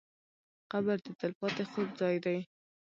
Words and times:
قبر 0.71 0.97
د 1.05 1.07
تل 1.19 1.31
پاتې 1.39 1.63
خوب 1.71 1.87
ځای 1.99 2.15
دی. 2.25 2.37